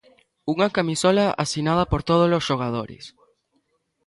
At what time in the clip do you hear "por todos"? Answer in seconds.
1.91-2.29